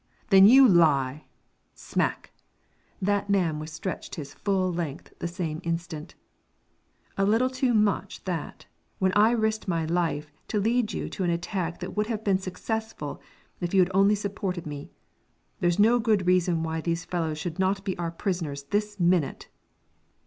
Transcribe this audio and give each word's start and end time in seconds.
"Then 0.31 0.47
you 0.47 0.67
lie!" 0.67 1.25
Smack! 1.75 2.31
That 3.03 3.29
man 3.29 3.59
was 3.59 3.71
stretched 3.71 4.15
his 4.15 4.33
full 4.33 4.73
length 4.73 5.13
the 5.19 5.27
same 5.27 5.61
instant. 5.63 6.15
"A 7.19 7.23
little 7.23 7.51
too 7.51 7.75
much, 7.75 8.23
that, 8.23 8.65
when 8.97 9.11
I 9.15 9.29
risked 9.29 9.67
my 9.67 9.85
life 9.85 10.31
to 10.47 10.59
lead 10.59 10.91
you 10.91 11.07
to 11.09 11.23
an 11.23 11.29
attack 11.29 11.81
that 11.81 11.95
would 11.95 12.07
have 12.07 12.23
been 12.23 12.37
a 12.37 12.41
success 12.41 12.95
if 13.59 13.75
you 13.75 13.79
had 13.81 13.91
only 13.93 14.15
supported 14.15 14.65
me. 14.65 14.89
There 15.59 15.69
is 15.69 15.77
no 15.77 15.99
good 15.99 16.25
reason 16.25 16.63
why 16.63 16.81
those 16.81 17.05
fellows 17.05 17.37
should 17.37 17.59
not 17.59 17.85
be 17.85 17.95
our 17.99 18.09
prisoners 18.09 18.63
this 18.71 18.99
minute!" 18.99 19.49